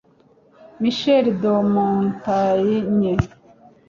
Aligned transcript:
michel 0.81 1.25
de 1.41 1.51
montaigne 1.73 3.13